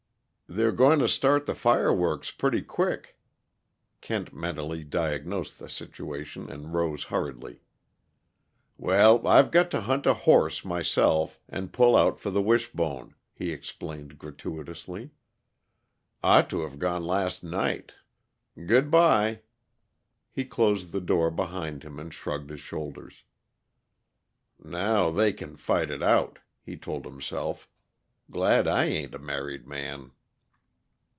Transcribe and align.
"They're 0.53 0.73
going 0.73 0.99
to 0.99 1.07
start 1.07 1.45
the 1.45 1.55
fireworks 1.55 2.29
pretty 2.29 2.61
quick," 2.61 3.17
Kent 4.01 4.33
mentally 4.33 4.83
diagnosed 4.83 5.59
the 5.59 5.69
situation 5.69 6.49
and 6.49 6.73
rose 6.73 7.03
hurriedly. 7.05 7.61
"Well, 8.77 9.25
I've 9.25 9.49
got 9.49 9.71
to 9.71 9.79
hunt 9.79 10.05
a 10.05 10.13
horse, 10.13 10.65
myself, 10.65 11.39
and 11.47 11.71
pull 11.71 11.95
out 11.95 12.19
for 12.19 12.31
the 12.31 12.41
Wishbone," 12.41 13.15
he 13.33 13.53
explained 13.53 14.17
gratuitously. 14.19 15.11
"Ought 16.21 16.49
to've 16.49 16.79
gone 16.79 17.05
last 17.05 17.45
night. 17.45 17.93
Good 18.65 18.91
bye." 18.91 19.43
He 20.33 20.43
closed 20.43 20.91
the 20.91 20.99
door 20.99 21.31
behind 21.31 21.83
him 21.83 21.97
and 21.97 22.13
shrugged 22.13 22.49
his 22.49 22.59
shoulders. 22.59 23.23
"Now 24.61 25.11
they 25.11 25.31
can 25.31 25.55
fight 25.55 25.89
it 25.89 26.03
out," 26.03 26.39
he 26.61 26.75
told 26.75 27.05
himself. 27.05 27.69
"Glad 28.29 28.67
I 28.67 28.83
ain't 28.83 29.15
a 29.15 29.19
married 29.19 29.65
man!" 29.65 30.11